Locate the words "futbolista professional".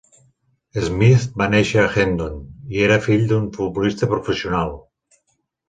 3.61-4.77